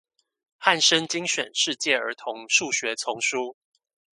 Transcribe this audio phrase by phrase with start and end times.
[0.59, 3.55] 漢聲精選世界兒童數學叢書